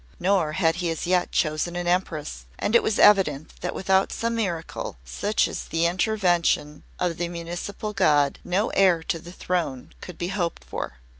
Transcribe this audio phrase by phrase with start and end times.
[0.19, 4.33] Nor had he as yet chosen an Empress, and it was evident that without some
[4.33, 10.17] miracle, such as the intervention of the Municipal God, no heir to the throne could
[10.17, 10.97] be hoped for.